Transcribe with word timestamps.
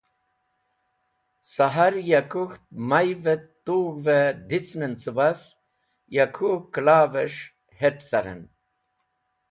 Sahar 1.53 1.93
ya 2.11 2.21
k̃hũ 2.31 2.43
may’v 2.89 3.23
et 3.33 3.43
tug̃h’v 3.65 4.05
e 4.19 4.21
dicn 4.49 4.81
en 4.87 4.93
cẽbas, 5.01 5.39
ya 6.15 6.25
kũ 6.35 6.49
kẽla’ves̃h 6.73 7.41
het̃ 7.81 8.01
caren. 8.09 8.41